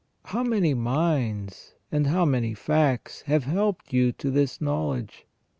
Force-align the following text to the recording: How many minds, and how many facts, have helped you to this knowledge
How 0.25 0.41
many 0.41 0.73
minds, 0.73 1.75
and 1.91 2.07
how 2.07 2.25
many 2.25 2.55
facts, 2.55 3.21
have 3.27 3.43
helped 3.43 3.93
you 3.93 4.11
to 4.13 4.31
this 4.31 4.59
knowledge 4.59 5.27